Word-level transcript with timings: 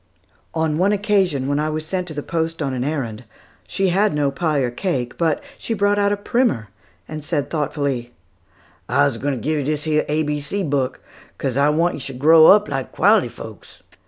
On 0.55 0.79
one 0.79 0.91
occasion, 0.93 1.47
when 1.47 1.59
I 1.59 1.69
was 1.69 1.85
sent 1.85 2.07
to 2.07 2.15
the 2.15 2.23
post 2.23 2.59
on 2.59 2.73
an 2.73 2.83
errand, 2.83 3.23
she 3.67 3.89
had 3.89 4.15
no 4.15 4.31
pie 4.31 4.57
or 4.61 4.71
cake; 4.71 5.15
but 5.15 5.43
she 5.59 5.75
brought 5.75 5.99
out 5.99 6.11
a 6.11 6.17
primer 6.17 6.69
and 7.07 7.23
said 7.23 7.51
thoughtfully, 7.51 8.11
"I's 8.89 9.17
g'wine 9.17 9.35
ter 9.35 9.39
give 9.41 9.59
yo 9.59 9.63
dis 9.65 9.85
A 9.85 10.23
B 10.23 10.39
C 10.39 10.63
book, 10.63 11.01
'cos 11.37 11.55
I 11.55 11.69
want 11.69 11.93
yo 11.93 11.99
should 11.99 12.17
grow 12.17 12.47
up 12.47 12.67
like 12.67 12.91
quality 12.91 13.29
folks." 13.29 13.83